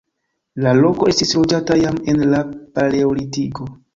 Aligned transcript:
La 0.63 0.71
loko 0.77 1.09
estis 1.11 1.33
loĝata 1.41 1.77
jam 1.83 2.01
en 2.13 2.23
la 2.33 2.39
paleolitiko. 2.79 3.71